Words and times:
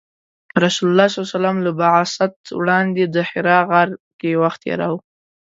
رسول 0.63 0.87
الله 0.91 1.07
ﷺ 1.07 1.55
له 1.65 1.71
بعثت 1.81 2.35
وړاندې 2.59 3.03
د 3.15 3.15
حرا 3.29 3.59
غار 3.69 3.89
کې 4.19 4.31
وخت 4.43 4.59
تیراوه. 4.63 4.99